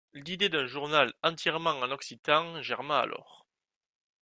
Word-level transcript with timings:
L'idée 0.13 0.49
d'un 0.49 0.65
journal 0.65 1.13
entièrement 1.21 1.77
en 1.77 1.91
occitan 1.91 2.59
germât 2.63 3.01
alors. 3.03 3.45